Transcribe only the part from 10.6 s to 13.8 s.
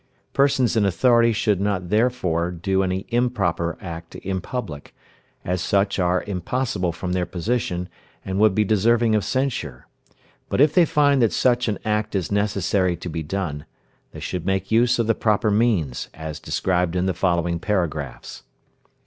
they find that such an act is necessary to be done,